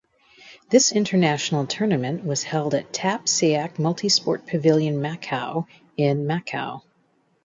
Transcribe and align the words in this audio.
This 0.71 0.91
international 0.91 1.67
tournament 1.67 2.25
was 2.25 2.41
held 2.41 2.73
at 2.73 2.91
Tap 2.91 3.27
Seac 3.27 3.75
Multisport 3.75 4.47
Pavilion 4.47 4.95
Macau 4.95 5.67
in 5.95 6.25
Macau. 6.25 6.81